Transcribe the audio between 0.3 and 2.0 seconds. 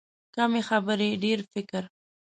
کمې خبرې، ډېر فکر.